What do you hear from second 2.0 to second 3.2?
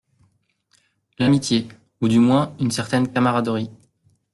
ou du moins une certaine